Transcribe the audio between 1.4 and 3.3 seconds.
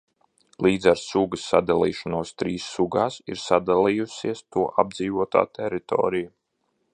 sadalīšanos trīs sugās,